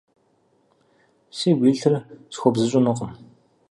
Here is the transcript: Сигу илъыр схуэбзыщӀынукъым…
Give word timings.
Сигу 1.37 1.63
илъыр 1.71 1.93
схуэбзыщӀынукъым… 2.33 3.11